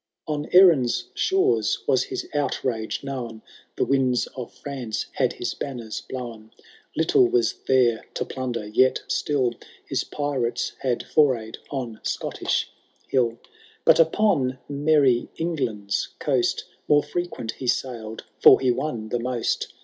II. 0.27 0.33
On 0.33 0.45
EIrin's 0.47 1.09
shores 1.13 1.83
was 1.85 2.05
his 2.05 2.27
outrage 2.33 3.03
known. 3.03 3.43
The 3.75 3.85
winds 3.85 4.25
of 4.35 4.51
France 4.51 5.05
had 5.11 5.33
his 5.33 5.53
banners 5.53 6.01
blown; 6.09 6.49
Little 6.95 7.27
was 7.27 7.53
there 7.67 8.05
to 8.15 8.25
plunder, 8.25 8.67
jet 8.71 9.03
still 9.07 9.53
His 9.85 10.03
pirates 10.03 10.73
had 10.79 11.03
forayed 11.03 11.57
on 11.69 11.99
Scottish 12.01 12.71
hill: 13.09 13.37
120 13.83 13.85
HAROLD 13.85 13.85
THE 13.85 13.93
DAUNTLISS. 13.93 13.97
But 13.99 13.99
upon 13.99 14.59
merry 14.83 15.29
Englaad^B 15.37 16.07
coast 16.17 16.65
More 16.87 17.03
fi«quent 17.03 17.51
he 17.51 17.67
sail'd, 17.67 18.23
for 18.39 18.59
he 18.59 18.71
won 18.71 19.09
the 19.09 19.19
most. 19.19 19.71